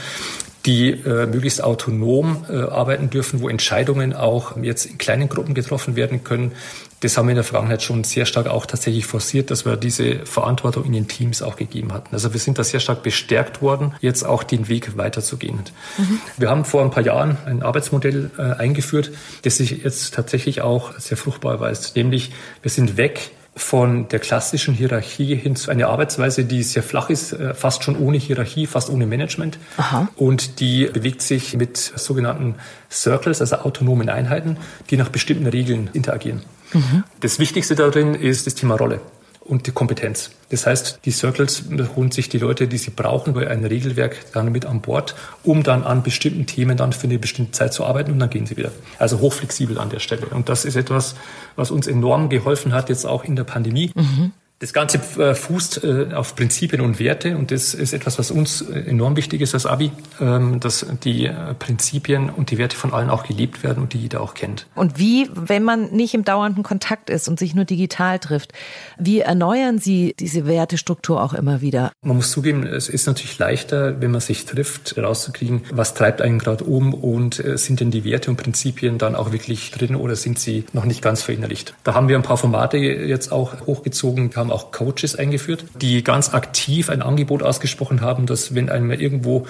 die 0.67 0.91
äh, 0.91 1.27
möglichst 1.27 1.63
autonom 1.63 2.45
äh, 2.49 2.61
arbeiten 2.63 3.11
dürfen, 3.11 3.41
wo 3.41 3.49
Entscheidungen 3.49 4.13
auch 4.13 4.57
jetzt 4.63 4.87
in 4.87 4.99
kleinen 4.99 5.29
Gruppen 5.29 5.55
getroffen 5.55 5.97
werden 5.97 6.23
können. 6.25 6.53
Das 7.01 7.17
haben 7.17 7.27
wir 7.27 7.33
in 7.33 7.37
der 7.37 7.45
Vergangenheit 7.45 7.83
schon 7.83 8.05
sehr 8.05 8.27
stark 8.27 8.47
auch 8.47 8.65
tatsächlich 8.65 9.07
forciert, 9.07 9.51
dass 9.51 9.65
wir 9.65 9.77
diese 9.77 10.25
Verantwortung 10.25 10.85
in 10.85 10.93
den 10.93 11.09
Teams 11.09 11.43
auch 11.43 11.57
gegeben 11.57 11.93
hatten. 11.93 12.15
Also 12.15 12.33
wir 12.33 12.39
sind 12.39 12.61
da 12.61 12.65
sehr 12.65 12.79
stark 12.79 13.03
bestärkt 13.03 13.61
worden, 13.61 13.93
jetzt 14.01 14.25
auch 14.25 14.45
den 14.45 14.69
Weg 14.69 14.97
weiterzugehen. 14.97 15.63
Mhm. 15.99 16.21
Wir 16.37 16.49
haben 16.49 16.65
vor 16.65 16.83
ein 16.83 16.93
paar 16.93 17.03
Jahren 17.03 17.39
ein 17.45 17.63
Arbeitsmodell 17.65 18.31
äh, 18.39 18.43
eingeführt, 18.43 19.11
das 19.43 19.57
sich 19.57 19.83
jetzt 19.83 20.15
tatsächlich 20.15 20.61
auch 20.61 20.97
sehr 20.99 21.17
fruchtbar 21.17 21.55
erweist. 21.55 21.97
Nämlich 21.97 22.31
wir 22.63 22.71
sind 22.71 22.97
weg 22.97 23.33
von 23.55 24.09
der 24.09 24.19
klassischen 24.19 24.73
Hierarchie 24.75 25.37
hin 25.37 25.57
zu 25.57 25.71
einer 25.71 25.89
Arbeitsweise, 25.89 26.45
die 26.45 26.63
sehr 26.63 26.83
flach 26.83 27.11
ist, 27.11 27.33
äh, 27.33 27.53
fast 27.55 27.85
schon 27.85 27.99
ohne 27.99 28.17
Hierarchie, 28.17 28.67
fast 28.67 28.89
ohne 28.89 29.07
Management. 29.07 29.59
Aha. 29.77 30.09
Und 30.17 30.61
die 30.61 30.87
bewegt 30.87 31.21
sich 31.21 31.55
mit 31.57 31.77
sogenannten 31.77 32.55
Circles, 32.91 33.41
also 33.41 33.57
autonomen 33.57 34.09
Einheiten, 34.09 34.57
die 34.91 34.97
nach 34.97 35.11
bestimmten 35.11 35.47
Regeln 35.47 35.91
interagieren. 35.93 36.43
Mhm. 36.73 37.05
Das 37.21 37.39
Wichtigste 37.39 37.75
darin 37.75 38.15
ist 38.15 38.47
das 38.47 38.55
Thema 38.55 38.77
Rolle 38.77 39.01
und 39.45 39.67
die 39.67 39.73
Kompetenz. 39.73 40.31
Das 40.51 40.67
heißt, 40.67 41.01
die 41.05 41.11
Circles 41.11 41.65
holen 41.97 42.11
sich 42.11 42.29
die 42.29 42.39
Leute, 42.39 42.69
die 42.69 42.79
sie 42.79 42.91
brauchen, 42.91 43.33
bei 43.33 43.49
einem 43.49 43.65
Regelwerk 43.65 44.17
dann 44.33 44.53
mit 44.53 44.67
an 44.67 44.81
Bord, 44.81 45.15
um 45.45 45.63
dann 45.63 45.83
an 45.83 46.03
bestimmten 46.03 46.47
Themen 46.47 46.77
dann 46.77 46.93
für 46.93 47.07
eine 47.07 47.19
bestimmte 47.19 47.53
Zeit 47.53 47.73
zu 47.73 47.85
arbeiten 47.85 48.13
und 48.13 48.19
dann 48.19 48.31
gehen 48.31 48.47
sie 48.47 48.57
wieder. 48.57 48.71
Also 48.99 49.21
hochflexibel 49.21 49.79
an 49.79 49.91
der 49.91 49.99
Stelle. 49.99 50.27
Und 50.27 50.49
das 50.49 50.65
ist 50.65 50.77
etwas, 50.77 51.15
was 51.57 51.71
uns 51.71 51.87
enorm 51.87 52.29
geholfen 52.29 52.73
hat, 52.73 52.89
jetzt 52.89 53.07
auch 53.07 53.25
in 53.25 53.37
der 53.37 53.45
Pandemie. 53.45 53.93
Mhm. 53.95 54.33
Das 54.63 54.73
Ganze 54.73 54.99
äh, 55.21 55.35
fußt 55.35 55.83
äh, 55.83 56.15
auf 56.15 56.37
Prinzipien 56.37 56.83
und 56.83 57.01
Werte 57.01 57.37
und 57.37 57.51
das 57.51 57.75
ist 57.75 57.93
etwas, 57.93 58.21
was 58.21 58.31
uns 58.31 58.61
äh, 58.61 58.79
enorm 58.89 59.17
wichtig 59.17 59.41
ist 59.41 59.55
als 59.55 59.67
Abi, 59.67 59.91
ähm, 60.21 60.61
dass 60.61 60.87
die 61.03 61.29
Prinzipien 61.59 62.31
und 62.31 62.53
die 62.53 62.59
Werte 62.59 62.77
von 62.77 62.93
allen 62.93 63.11
auch 63.11 63.25
gelebt 63.25 63.65
werden 63.65 63.83
und 63.83 63.93
die 63.93 63.99
jeder 63.99 64.21
auch 64.21 64.35
kennt. 64.35 64.69
Und 64.77 65.01
wie, 65.01 65.29
wenn 65.35 65.65
man 65.65 65.91
nicht 65.91 66.15
im 66.15 66.23
dauernden 66.23 66.63
Kontakt 66.63 67.11
ist 67.11 67.27
und 67.27 67.41
sich 67.41 67.57
nur 67.57 67.65
digital 67.65 68.21
trifft, 68.21 68.53
wie 69.01 69.19
erneuern 69.19 69.79
Sie 69.79 70.15
diese 70.17 70.47
Wertestruktur 70.47 71.21
auch 71.21 71.35
immer 71.35 71.61
wieder? 71.61 71.91
Man 72.01 72.19
muss 72.19 72.31
zugeben, 72.31 72.65
es 72.65 72.89
ist 72.89 73.09
natürlich 73.09 73.37
leichter, 73.41 74.01
wenn 74.01 74.13
man 74.13 74.21
sich 74.21 74.45
trifft, 74.45 74.97
rauszukriegen, 74.97 75.63
was 75.73 75.95
treibt 75.95 76.23
einen 76.23 76.39
gerade 76.39 76.63
um 76.63 76.95
und 76.95 77.43
sind 77.57 77.81
denn 77.81 77.91
die 77.91 78.05
Werte 78.05 78.31
und 78.31 78.37
Prinzipien 78.37 78.99
dann 78.99 79.17
auch 79.17 79.33
wirklich 79.33 79.73
drin 79.73 79.97
oder 79.97 80.15
sind 80.15 80.39
sie 80.39 80.67
noch 80.73 80.85
nicht 80.85 81.03
ganz 81.03 81.21
verinnerlicht. 81.23 81.75
Da 81.83 81.95
haben 81.95 82.07
wir 82.07 82.15
ein 82.15 82.23
paar 82.23 82.37
Formate 82.37 82.77
jetzt 82.77 83.33
auch 83.33 83.67
hochgezogen, 83.67 84.31
haben 84.37 84.52
auch 84.53 84.71
Coaches 84.71 85.17
eingeführt, 85.17 85.65
die 85.81 86.03
ganz 86.05 86.33
aktiv 86.33 86.91
ein 86.91 87.03
Angebot 87.03 87.43
ausgesprochen 87.43 88.01
haben, 88.01 88.27
dass 88.27 88.55
wenn 88.55 88.69
einem 88.69 88.91
irgendwo 88.91 89.47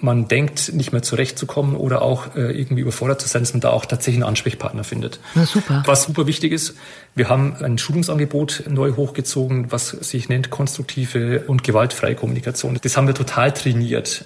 man 0.00 0.28
denkt, 0.28 0.72
nicht 0.74 0.92
mehr 0.92 1.02
zurechtzukommen 1.02 1.76
oder 1.76 2.02
auch 2.02 2.36
äh, 2.36 2.52
irgendwie 2.52 2.82
überfordert 2.82 3.20
zu 3.20 3.28
sein, 3.28 3.42
dass 3.42 3.54
man 3.54 3.60
da 3.60 3.70
auch 3.70 3.86
tatsächlich 3.86 4.22
einen 4.22 4.28
Ansprechpartner 4.28 4.84
findet. 4.84 5.20
Na 5.34 5.46
super. 5.46 5.82
Was 5.86 6.04
super 6.04 6.26
wichtig 6.26 6.52
ist, 6.52 6.74
wir 7.14 7.28
haben 7.28 7.56
ein 7.56 7.78
Schulungsangebot 7.78 8.64
neu 8.68 8.92
hochgezogen, 8.92 9.72
was 9.72 9.88
sich 9.88 10.28
nennt 10.28 10.50
konstruktive 10.50 11.44
und 11.46 11.64
gewaltfreie 11.64 12.14
Kommunikation. 12.14 12.78
Das 12.82 12.96
haben 12.96 13.06
wir 13.06 13.14
total 13.14 13.52
trainiert. 13.52 14.24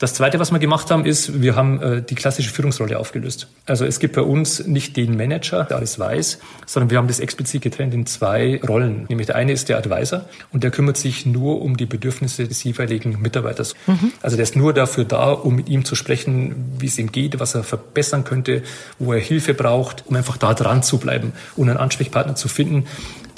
Das 0.00 0.14
Zweite, 0.14 0.38
was 0.38 0.50
wir 0.50 0.58
gemacht 0.58 0.90
haben, 0.90 1.04
ist, 1.04 1.42
wir 1.42 1.56
haben 1.56 1.82
äh, 1.82 2.02
die 2.02 2.14
klassische 2.14 2.48
Führungsrolle 2.48 2.98
aufgelöst. 2.98 3.48
Also 3.66 3.84
es 3.84 3.98
gibt 3.98 4.16
bei 4.16 4.22
uns 4.22 4.66
nicht 4.66 4.96
den 4.96 5.14
Manager, 5.14 5.64
der 5.64 5.76
alles 5.76 5.98
weiß, 5.98 6.38
sondern 6.64 6.88
wir 6.88 6.96
haben 6.96 7.06
das 7.06 7.20
explizit 7.20 7.60
getrennt 7.60 7.92
in 7.92 8.06
zwei 8.06 8.62
Rollen. 8.66 9.04
Nämlich 9.10 9.26
der 9.26 9.36
eine 9.36 9.52
ist 9.52 9.68
der 9.68 9.76
Advisor 9.76 10.24
und 10.52 10.64
der 10.64 10.70
kümmert 10.70 10.96
sich 10.96 11.26
nur 11.26 11.60
um 11.60 11.76
die 11.76 11.84
Bedürfnisse 11.84 12.48
des 12.48 12.64
jeweiligen 12.64 13.20
Mitarbeiters. 13.20 13.74
Mhm. 13.86 14.12
Also 14.22 14.36
der 14.38 14.44
ist 14.44 14.56
nur 14.56 14.72
dafür 14.72 15.04
da, 15.04 15.32
um 15.32 15.56
mit 15.56 15.68
ihm 15.68 15.84
zu 15.84 15.94
sprechen, 15.94 16.54
wie 16.78 16.86
es 16.86 16.96
ihm 16.96 17.12
geht, 17.12 17.38
was 17.38 17.54
er 17.54 17.62
verbessern 17.62 18.24
könnte, 18.24 18.62
wo 18.98 19.12
er 19.12 19.20
Hilfe 19.20 19.52
braucht, 19.52 20.04
um 20.06 20.16
einfach 20.16 20.38
da 20.38 20.54
dran 20.54 20.82
zu 20.82 20.96
bleiben 20.96 21.34
und 21.56 21.68
einen 21.68 21.78
Ansprechpartner 21.78 22.36
zu 22.36 22.48
finden, 22.48 22.86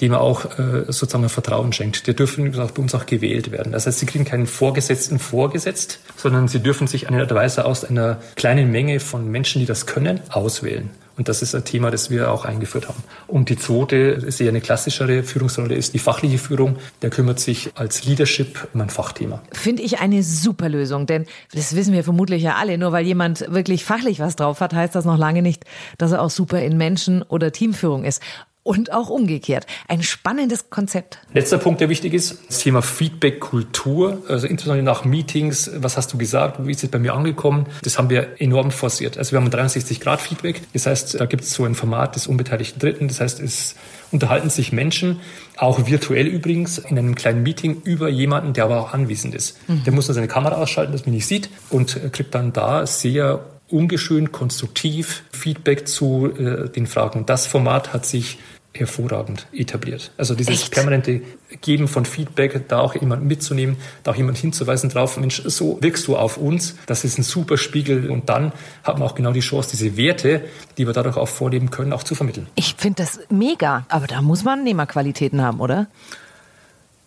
dem 0.02 0.12
er 0.12 0.21
auch 0.21 0.44
äh, 0.59 0.85
sozusagen 0.88 1.28
Vertrauen 1.28 1.73
schenkt. 1.73 2.06
Die 2.06 2.14
dürfen 2.14 2.52
bei 2.52 2.64
uns 2.64 2.94
auch 2.94 3.06
gewählt 3.06 3.52
werden. 3.52 3.73
Das 3.73 3.87
heißt, 3.87 4.00
sie 4.00 4.06
kriegen 4.06 4.25
keinen 4.25 4.47
Vorgesetzten 4.47 5.21
vorgesetzt, 5.21 6.00
sondern 6.16 6.49
sie 6.49 6.61
dürfen 6.61 6.88
sich 6.88 7.09
einen 7.09 7.21
Advisor 7.21 7.64
aus 7.64 7.85
einer 7.85 8.18
kleinen 8.35 8.71
Menge 8.71 8.99
von 8.99 9.30
Menschen, 9.30 9.61
die 9.61 9.66
das 9.66 9.87
können, 9.87 10.21
auswählen. 10.28 10.90
Und 11.16 11.28
das 11.28 11.42
ist 11.42 11.54
ein 11.54 11.64
Thema, 11.64 11.90
das 11.90 12.11
wir 12.11 12.32
auch 12.32 12.44
eingeführt 12.44 12.88
haben. 12.88 13.02
Und 13.28 13.49
die 13.50 13.56
zweite, 13.56 13.97
ist 13.97 14.40
eher 14.40 14.49
eine 14.49 14.61
klassischere 14.61 15.23
Führungsrolle, 15.23 15.75
ist 15.75 15.94
die 15.94 15.99
fachliche 15.99 16.38
Führung. 16.38 16.76
Der 17.02 17.11
kümmert 17.11 17.38
sich 17.38 17.71
als 17.75 18.04
Leadership 18.04 18.68
um 18.73 18.80
ein 18.80 18.90
Fachthema. 18.90 19.42
Finde 19.52 19.82
ich 19.82 20.00
eine 20.00 20.23
super 20.23 20.68
Lösung, 20.68 21.06
denn 21.06 21.26
das 21.52 21.76
wissen 21.76 21.92
wir 21.92 22.02
vermutlich 22.02 22.42
ja 22.42 22.56
alle. 22.56 22.78
Nur 22.78 22.92
weil 22.92 23.04
jemand 23.06 23.52
wirklich 23.52 23.85
fachlich 23.85 24.21
was 24.21 24.37
drauf 24.37 24.61
hat, 24.61 24.73
heißt 24.73 24.94
das 24.94 25.04
noch 25.04 25.18
lange 25.18 25.42
nicht, 25.42 25.64
dass 25.99 26.12
er 26.12 26.23
auch 26.23 26.30
super 26.30 26.61
in 26.62 26.76
Menschen- 26.76 27.23
oder 27.23 27.52
Teamführung 27.52 28.04
ist. 28.04 28.23
Und 28.62 28.92
auch 28.92 29.09
umgekehrt. 29.09 29.66
Ein 29.88 30.02
spannendes 30.02 30.71
Konzept. 30.71 31.19
Letzter 31.35 31.59
Punkt, 31.59 31.81
der 31.81 31.88
wichtig 31.88 32.14
ist, 32.14 32.38
das 32.49 32.61
Thema 32.61 32.83
Feedback-Kultur, 32.83 34.23
also 34.28 34.47
insbesondere 34.47 34.85
nach 34.85 35.04
Meetings. 35.04 35.71
Was 35.76 35.97
hast 35.97 36.12
du 36.12 36.19
gesagt? 36.19 36.64
Wie 36.64 36.71
ist 36.71 36.85
es 36.85 36.90
bei 36.90 36.99
mir 36.99 37.14
angekommen? 37.14 37.66
Das 37.83 37.99
haben 37.99 38.11
wir 38.11 38.40
enorm 38.40 38.71
forciert. 38.71 39.19
Also 39.19 39.33
wir 39.33 39.40
haben 39.40 39.47
ein 39.47 39.52
360-Grad-Feedback. 39.52 40.62
Das 40.73 40.87
heißt, 40.87 41.19
da 41.21 41.26
gibt 41.26 41.45
es 41.45 41.52
so 41.52 41.64
ein 41.64 41.75
Format 41.75 42.14
des 42.14 42.26
unbeteiligten 42.26 42.78
Dritten. 42.78 43.09
Das 43.09 43.21
heißt, 43.21 43.40
es 43.40 43.75
unterhalten 44.12 44.50
sich 44.50 44.73
Menschen, 44.73 45.21
auch 45.57 45.87
virtuell 45.87 46.26
übrigens, 46.26 46.78
in 46.78 46.99
einem 46.99 47.14
kleinen 47.14 47.42
Meeting 47.42 47.81
über 47.83 48.09
jemanden, 48.09 48.52
der 48.52 48.64
aber 48.64 48.81
auch 48.81 48.92
anwesend 48.92 49.35
ist. 49.35 49.59
Mhm. 49.69 49.85
Der 49.85 49.92
muss 49.92 50.07
dann 50.07 50.14
seine 50.14 50.28
Kamera 50.28 50.57
ausschalten, 50.57 50.92
dass 50.92 51.07
man 51.07 51.14
nicht 51.14 51.26
sieht 51.26 51.50
und 51.71 51.99
kriegt 52.12 52.35
dann 52.35 52.52
da 52.52 52.87
sehr 52.87 53.45
ungeschönt, 53.73 54.33
konstruktiv 54.33 55.25
Feedback 55.33 55.88
zu 55.88 56.33
äh, 56.37 56.69
den 56.69 56.87
Fragen. 56.87 57.26
Das 57.26 57.47
Format 57.47 57.93
hat 57.93 58.07
sich 58.07 58.38
hervorragend 58.75 59.47
etabliert. 59.52 60.12
Also 60.17 60.35
dieses 60.35 60.62
Echt? 60.62 60.73
permanente 60.73 61.21
Geben 61.61 61.88
von 61.88 62.07
Feedback, 62.07 62.69
da 62.69 62.81
auch 62.81 62.95
jemanden 62.95 63.26
mitzunehmen, 63.26 63.76
da 64.02 64.12
auch 64.12 64.17
jemanden 64.17 64.41
hinzuweisen 64.41 64.88
drauf, 64.88 65.19
Mensch, 65.19 65.43
so 65.45 65.79
wirkst 65.83 66.07
du 66.09 66.17
auf 66.17 66.38
uns, 66.38 66.76
das 66.87 67.05
ist 67.05 67.19
ein 67.19 67.23
super 67.23 67.59
Spiegel 67.59 68.09
und 68.09 68.31
dann 68.31 68.52
hat 68.83 68.99
man 68.99 69.07
auch 69.07 69.14
genau 69.14 69.33
die 69.33 69.41
Chance, 69.41 69.71
diese 69.73 69.97
Werte, 69.99 70.45
die 70.79 70.87
wir 70.87 70.95
dadurch 70.95 71.19
auch 71.19 71.29
vorleben 71.29 71.71
können, 71.71 71.93
auch 71.93 72.02
zu 72.02 72.14
vermitteln. 72.14 72.47
Ich 72.55 72.75
finde 72.79 73.02
das 73.02 73.21
mega, 73.29 73.85
aber 73.88 74.07
da 74.07 74.23
muss 74.23 74.43
man 74.43 74.64
Nehmerqualitäten 74.64 75.43
haben, 75.43 75.61
oder? 75.61 75.88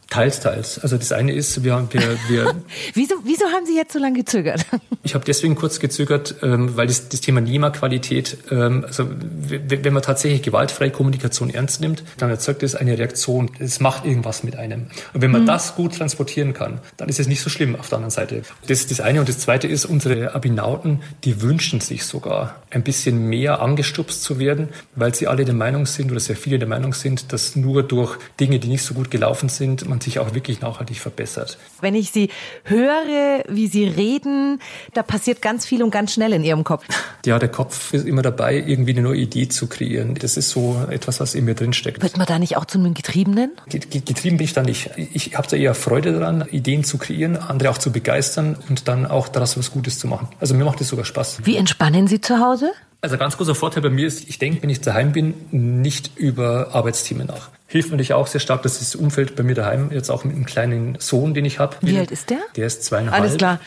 Teils, 0.09 0.39
teils. 0.39 0.79
Also 0.79 0.97
das 0.97 1.11
eine 1.11 1.33
ist, 1.33 1.63
wir, 1.63 1.87
wir, 1.91 2.17
wir 2.29 2.55
wieso, 2.93 3.15
wieso 3.23 3.45
haben 3.45 3.65
Sie 3.65 3.75
jetzt 3.75 3.93
so 3.93 3.99
lange 3.99 4.19
gezögert? 4.19 4.65
ich 5.03 5.15
habe 5.15 5.25
deswegen 5.25 5.55
kurz 5.55 5.79
gezögert, 5.79 6.35
ähm, 6.43 6.77
weil 6.77 6.87
das, 6.87 7.09
das 7.09 7.21
Thema 7.21 7.41
NEMA-Qualität, 7.41 8.37
ähm, 8.51 8.85
also 8.85 9.07
wenn 9.09 9.93
man 9.93 10.03
tatsächlich 10.03 10.43
gewaltfreie 10.43 10.91
Kommunikation 10.91 11.49
ernst 11.49 11.81
nimmt, 11.81 12.03
dann 12.17 12.29
erzeugt 12.29 12.61
es 12.63 12.75
eine 12.75 12.97
Reaktion. 12.97 13.51
Es 13.59 13.79
macht 13.79 14.05
irgendwas 14.05 14.43
mit 14.43 14.55
einem. 14.55 14.87
Und 15.13 15.21
wenn 15.21 15.31
man 15.31 15.41
mhm. 15.41 15.47
das 15.47 15.75
gut 15.75 15.97
transportieren 15.97 16.53
kann, 16.53 16.79
dann 16.97 17.09
ist 17.09 17.19
es 17.19 17.27
nicht 17.27 17.41
so 17.41 17.49
schlimm 17.49 17.75
auf 17.75 17.89
der 17.89 17.97
anderen 17.97 18.11
Seite. 18.11 18.43
Das 18.67 18.79
ist 18.79 18.91
das 18.91 19.01
eine. 19.01 19.19
Und 19.19 19.27
das 19.27 19.39
zweite 19.39 19.67
ist, 19.67 19.85
unsere 19.85 20.35
Abinauten, 20.35 21.01
die 21.23 21.41
wünschen 21.41 21.81
sich 21.81 22.05
sogar 22.05 22.61
ein 22.69 22.83
bisschen 22.83 23.27
mehr 23.27 23.61
angestupst 23.61 24.21
zu 24.21 24.39
werden, 24.39 24.69
weil 24.95 25.15
sie 25.15 25.27
alle 25.27 25.45
der 25.45 25.55
Meinung 25.55 25.85
sind 25.87 26.11
oder 26.11 26.19
sehr 26.19 26.35
viele 26.35 26.59
der 26.59 26.67
Meinung 26.67 26.93
sind, 26.93 27.33
dass 27.33 27.55
nur 27.55 27.83
durch 27.83 28.17
Dinge, 28.39 28.59
die 28.59 28.67
nicht 28.67 28.83
so 28.83 28.93
gut 28.93 29.09
gelaufen 29.09 29.49
sind, 29.49 29.87
man 29.95 30.01
sich 30.01 30.19
auch 30.19 30.33
wirklich 30.33 30.61
nachhaltig 30.61 30.99
verbessert. 30.99 31.57
Wenn 31.81 31.95
ich 31.95 32.11
Sie 32.11 32.29
höre, 32.63 33.43
wie 33.47 33.67
Sie 33.67 33.85
reden, 33.85 34.59
da 34.93 35.03
passiert 35.03 35.41
ganz 35.41 35.65
viel 35.65 35.81
und 35.83 35.91
ganz 35.91 36.13
schnell 36.13 36.33
in 36.33 36.43
Ihrem 36.43 36.63
Kopf. 36.63 36.85
Ja, 37.25 37.39
der 37.39 37.49
Kopf 37.49 37.93
ist 37.93 38.05
immer 38.05 38.21
dabei, 38.21 38.55
irgendwie 38.55 38.91
eine 38.91 39.01
neue 39.01 39.19
Idee 39.19 39.47
zu 39.47 39.67
kreieren. 39.67 40.15
Das 40.15 40.37
ist 40.37 40.49
so 40.49 40.85
etwas, 40.89 41.19
was 41.19 41.33
in 41.33 41.45
mir 41.45 41.55
drinsteckt. 41.55 42.01
Wird 42.03 42.17
man 42.17 42.27
da 42.27 42.39
nicht 42.39 42.57
auch 42.57 42.65
zu 42.65 42.77
einem 42.77 42.93
Getriebenen? 42.93 43.51
Getrieben 43.69 44.37
bin 44.37 44.45
ich 44.45 44.53
da 44.53 44.61
nicht. 44.61 44.91
Ich 45.13 45.35
habe 45.35 45.47
da 45.47 45.55
eher 45.55 45.75
Freude 45.75 46.13
daran, 46.19 46.45
Ideen 46.51 46.83
zu 46.83 46.97
kreieren, 46.97 47.37
andere 47.37 47.69
auch 47.69 47.77
zu 47.77 47.91
begeistern 47.91 48.57
und 48.69 48.87
dann 48.87 49.05
auch 49.05 49.27
daraus 49.27 49.57
was 49.57 49.71
Gutes 49.71 49.99
zu 49.99 50.07
machen. 50.07 50.27
Also 50.39 50.53
mir 50.55 50.65
macht 50.65 50.81
es 50.81 50.89
sogar 50.89 51.05
Spaß. 51.05 51.45
Wie 51.45 51.55
entspannen 51.55 52.07
Sie 52.07 52.21
zu 52.21 52.39
Hause? 52.39 52.71
Also 53.05 53.19
ganz 53.19 53.37
großer 53.37 53.53
Vorteil 53.53 53.83
bei 53.83 53.91
mir 53.91 54.07
ist, 54.07 54.27
ich 54.27 54.39
denke, 54.39 54.63
wenn 54.63 54.71
ich 54.71 54.81
daheim 54.81 55.11
bin, 55.11 55.35
nicht 55.51 56.17
über 56.17 56.73
Arbeitsthemen 56.73 57.27
nach. 57.27 57.51
Hilft 57.67 57.89
mir 57.89 57.97
natürlich 57.97 58.13
auch 58.13 58.25
sehr 58.25 58.41
stark, 58.41 58.63
dass 58.63 58.79
das 58.79 58.95
Umfeld 58.95 59.35
bei 59.35 59.43
mir 59.43 59.53
daheim, 59.53 59.91
jetzt 59.91 60.09
auch 60.09 60.23
mit 60.23 60.35
einem 60.35 60.47
kleinen 60.47 60.97
Sohn, 60.99 61.35
den 61.35 61.45
ich 61.45 61.59
habe. 61.59 61.77
Wie 61.81 61.99
alt 61.99 62.09
ist 62.09 62.31
der? 62.31 62.39
Der 62.55 62.65
ist 62.65 62.83
zweieinhalb. 62.83 63.21
Alles 63.21 63.37
klar. 63.37 63.59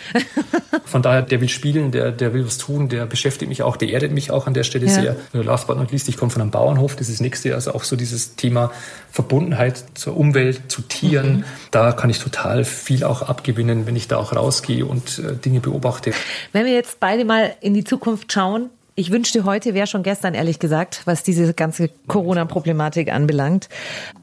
Von 0.87 1.02
daher, 1.02 1.23
der 1.23 1.40
will 1.40 1.49
spielen, 1.49 1.92
der, 1.92 2.11
der 2.11 2.35
will 2.35 2.45
was 2.45 2.59
tun, 2.59 2.88
der 2.88 3.07
beschäftigt 3.07 3.49
mich 3.49 3.62
auch, 3.62 3.76
der 3.76 3.90
erdet 3.90 4.11
mich 4.11 4.33
auch 4.33 4.49
an 4.49 4.54
der 4.54 4.64
Stelle 4.64 4.87
ja. 4.87 4.92
sehr. 4.92 5.16
Last 5.33 5.68
but 5.68 5.78
not 5.78 5.92
least, 5.92 6.09
ich 6.09 6.16
komme 6.16 6.33
von 6.33 6.42
einem 6.42 6.50
Bauernhof, 6.50 6.97
das 6.97 7.09
ist 7.09 7.18
das 7.18 7.21
nächste, 7.21 7.54
also 7.54 7.75
auch 7.75 7.85
so 7.85 7.95
dieses 7.95 8.35
Thema 8.35 8.73
Verbundenheit 9.12 9.85
zur 9.95 10.16
Umwelt, 10.16 10.62
zu 10.66 10.83
Tieren. 10.83 11.37
Mhm. 11.37 11.45
Da 11.71 11.92
kann 11.92 12.11
ich 12.11 12.18
total 12.18 12.64
viel 12.64 13.04
auch 13.04 13.23
abgewinnen, 13.23 13.87
wenn 13.87 13.95
ich 13.95 14.09
da 14.09 14.16
auch 14.16 14.35
rausgehe 14.35 14.85
und 14.85 15.21
äh, 15.21 15.37
Dinge 15.37 15.61
beobachte. 15.61 16.12
Wenn 16.52 16.66
wir 16.66 16.73
jetzt 16.73 16.99
beide 16.99 17.25
mal 17.25 17.54
in 17.61 17.75
die 17.75 17.85
Zukunft 17.85 18.33
schauen, 18.33 18.71
ich 18.99 19.12
wünschte, 19.12 19.45
heute 19.45 19.75
wäre 19.75 19.87
schon 19.87 20.02
gestern, 20.02 20.35
ehrlich 20.35 20.59
gesagt, 20.59 21.02
was 21.05 21.23
diese 21.23 21.55
ganze 21.55 21.88
Corona-Problematik 22.09 23.12
anbelangt. 23.12 23.69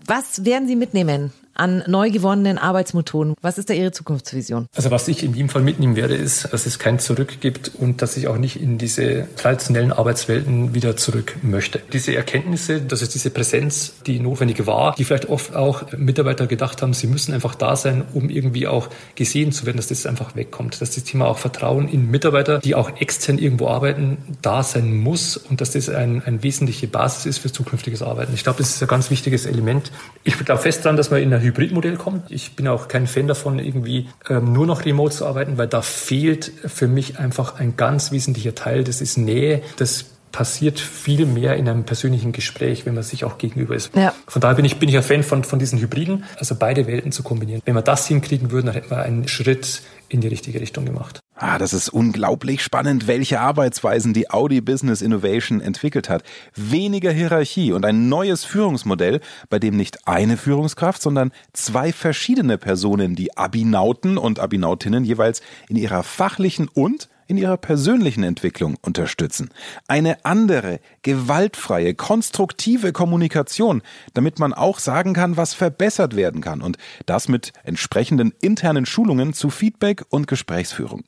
Was 0.06 0.44
werden 0.44 0.68
Sie 0.68 0.76
mitnehmen 0.76 1.32
an 1.56 1.84
neu 1.88 2.12
gewonnenen 2.12 2.58
Arbeitsmethoden? 2.58 3.36
Was 3.42 3.58
ist 3.58 3.70
da 3.70 3.74
Ihre 3.74 3.92
Zukunftsvision? 3.92 4.68
Also 4.76 4.92
was 4.92 5.08
ich 5.08 5.24
in 5.24 5.34
jedem 5.34 5.50
Fall 5.50 5.62
mitnehmen 5.62 5.96
werde, 5.96 6.16
ist, 6.16 6.54
dass 6.54 6.66
es 6.66 6.80
kein 6.80 7.00
Zurück 7.00 7.40
gibt 7.40 7.72
und 7.76 8.02
dass 8.02 8.18
ich 8.18 8.28
auch 8.28 8.38
nicht 8.38 8.62
in 8.62 8.78
diese 8.78 9.28
traditionellen 9.36 9.92
Arbeitswelten 9.92 10.74
wieder 10.74 10.98
zurück 10.98 11.38
möchte. 11.42 11.82
Diese 11.94 12.16
Erkenntnisse, 12.16 12.82
dass 12.82 13.02
es 13.02 13.10
diese 13.10 13.30
Präsenz, 13.30 13.94
die 14.06 14.20
notwendig 14.20 14.66
war, 14.68 14.96
die 14.96 15.06
vielleicht 15.06 15.30
oft 15.30 15.56
auch 15.56 15.92
Mitarbeiter 15.98 16.48
gedacht 16.48 16.82
haben, 16.82 16.94
sie 16.94 17.08
müssen 17.08 17.34
einfach 17.34 17.56
da 17.56 17.76
sein, 17.76 18.04
um 18.14 18.30
irgendwie 18.30 18.68
auch 18.68 18.90
gesehen 19.16 19.52
zu 19.52 19.66
werden, 19.66 19.78
dass 19.78 19.88
das 19.88 20.06
einfach 20.06 20.36
wegkommt. 20.36 20.82
Dass 20.82 20.92
das 20.92 21.04
Thema 21.04 21.28
auch 21.28 21.38
Vertrauen 21.38 21.88
in 21.88 22.12
Mitarbeiter, 22.12 22.60
die 22.60 22.76
auch 22.76 23.00
extern 23.00 23.38
irgendwo 23.38 23.68
arbeiten, 23.68 24.18
da 24.42 24.64
sein 24.64 24.96
muss 24.96 25.38
und 25.38 25.62
dass 25.62 25.72
das 25.72 25.90
ein, 25.90 26.22
eine 26.24 26.44
wesentliche 26.44 26.88
Basis 26.88 27.26
ist 27.26 27.38
für 27.40 27.52
zukünftiges 27.52 28.02
Arbeiten. 28.02 28.34
Ich 28.34 28.44
glaube, 28.44 28.60
das 28.60 28.70
ist 28.70 28.82
ein 28.82 28.88
ganz 28.88 29.10
wichtiges 29.10 29.46
Element. 29.46 29.92
Ich 30.24 30.38
glaube 30.38 30.62
fest 30.62 30.84
daran, 30.84 30.98
dass 30.98 31.12
wir 31.12 31.20
in 31.20 31.34
einer 31.34 31.45
Hybridmodell 31.46 31.98
kommt. 31.98 32.32
Ich 32.32 32.56
bin 32.56 32.68
auch 32.68 32.88
kein 32.88 33.08
Fan 33.08 33.28
davon, 33.28 33.60
irgendwie 33.60 34.08
ähm, 34.30 34.54
nur 34.54 34.66
noch 34.66 34.86
remote 34.86 35.16
zu 35.16 35.26
arbeiten, 35.26 35.58
weil 35.58 35.68
da 35.68 35.82
fehlt 35.82 36.52
für 36.66 36.88
mich 36.88 37.20
einfach 37.20 37.60
ein 37.60 37.78
ganz 37.78 38.12
wesentlicher 38.12 38.56
Teil. 38.56 38.84
Das 38.84 39.02
ist 39.02 39.18
Nähe. 39.18 39.62
Das 39.78 40.06
passiert 40.32 40.82
viel 40.82 41.26
mehr 41.26 41.56
in 41.56 41.70
einem 41.70 41.86
persönlichen 41.86 42.34
Gespräch, 42.34 42.86
wenn 42.86 42.94
man 42.94 43.04
sich 43.04 43.24
auch 43.24 43.38
gegenüber 43.38 43.74
ist. 43.74 43.96
Ja. 43.96 44.14
Von 44.28 44.42
daher 44.42 44.56
bin 44.56 44.66
ich, 44.66 44.80
bin 44.80 44.90
ich 44.90 44.98
ein 44.98 45.04
Fan 45.04 45.24
von, 45.24 45.46
von 45.46 45.60
diesen 45.60 45.80
Hybriden, 45.80 46.26
also 46.38 46.56
beide 46.56 46.88
Welten 46.88 47.14
zu 47.14 47.24
kombinieren. 47.24 47.62
Wenn 47.64 47.74
wir 47.74 47.82
das 47.82 48.06
hinkriegen 48.08 48.52
würden, 48.52 48.66
dann 48.66 48.76
hätten 48.76 48.90
wir 48.90 49.02
einen 49.02 49.30
Schritt 49.30 49.82
in 50.10 50.20
die 50.20 50.28
richtige 50.28 50.60
Richtung 50.60 50.84
gemacht. 50.84 51.22
Ah, 51.38 51.58
das 51.58 51.74
ist 51.74 51.90
unglaublich 51.90 52.64
spannend, 52.64 53.08
welche 53.08 53.42
Arbeitsweisen 53.42 54.14
die 54.14 54.30
Audi 54.30 54.62
Business 54.62 55.02
Innovation 55.02 55.60
entwickelt 55.60 56.08
hat. 56.08 56.24
Weniger 56.56 57.12
Hierarchie 57.12 57.74
und 57.74 57.84
ein 57.86 58.08
neues 58.08 58.46
Führungsmodell, 58.46 59.20
bei 59.50 59.60
dem 59.60 59.76
nicht 59.76 60.08
eine 60.08 60.38
Führungskraft, 60.38 61.02
sondern 61.02 61.34
zwei 61.52 61.92
verschiedene 61.92 62.58
Personen, 62.58 63.16
die 63.16 63.36
Abinauten 63.36 64.18
und 64.18 64.40
Abinautinnen 64.40 65.04
jeweils 65.04 65.42
in 65.68 65.76
ihrer 65.76 66.04
fachlichen 66.04 66.70
und 66.70 67.10
in 67.28 67.36
ihrer 67.36 67.58
persönlichen 67.58 68.24
Entwicklung 68.24 68.78
unterstützen. 68.82 69.50
Eine 69.90 70.24
andere, 70.24 70.80
gewaltfreie, 71.02 71.96
konstruktive 71.96 72.94
Kommunikation, 72.94 73.82
damit 74.14 74.40
man 74.40 74.54
auch 74.54 74.80
sagen 74.80 75.12
kann, 75.14 75.36
was 75.36 75.54
verbessert 75.54 76.16
werden 76.16 76.40
kann 76.40 76.62
und 76.62 76.78
das 77.06 77.28
mit 77.28 77.52
entsprechenden 77.66 78.34
internen 78.40 78.86
Schulungen 78.86 79.34
zu 79.34 79.50
Feedback 79.50 80.06
und 80.08 80.28
Gesprächsführung. 80.28 81.04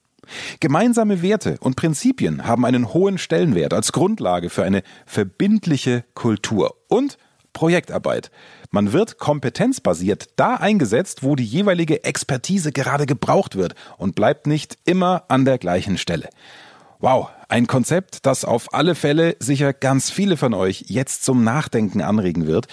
Gemeinsame 0.60 1.22
Werte 1.22 1.58
und 1.60 1.76
Prinzipien 1.76 2.46
haben 2.46 2.66
einen 2.66 2.94
hohen 2.94 3.18
Stellenwert 3.18 3.74
als 3.74 3.92
Grundlage 3.92 4.50
für 4.50 4.64
eine 4.64 4.84
verbindliche 5.06 6.04
Kultur 6.14 6.76
und 6.88 7.18
Projektarbeit. 7.54 8.30
Man 8.70 8.94
wird 8.94 9.18
kompetenzbasiert 9.18 10.28
da 10.36 10.56
eingesetzt, 10.56 11.24
wo 11.24 11.36
die 11.36 11.46
jeweilige 11.46 12.04
Expertise 12.04 12.72
gerade 12.72 13.06
gebraucht 13.06 13.56
wird 13.56 13.74
und 13.98 14.14
bleibt 14.14 14.46
nicht 14.46 14.78
immer 14.86 15.24
an 15.30 15.46
der 15.46 15.58
gleichen 15.58 15.98
Stelle. 15.98 16.30
Wow, 17.00 17.30
ein 17.48 17.68
Konzept, 17.68 18.26
das 18.26 18.44
auf 18.44 18.74
alle 18.74 18.96
Fälle 18.96 19.36
sicher 19.40 19.72
ganz 19.72 20.10
viele 20.10 20.36
von 20.36 20.56
euch 20.56 20.86
jetzt 20.88 21.24
zum 21.24 21.44
Nachdenken 21.44 22.02
anregen 22.02 22.48
wird. 22.48 22.66